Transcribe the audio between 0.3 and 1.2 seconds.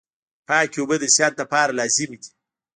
پاکي اوبه د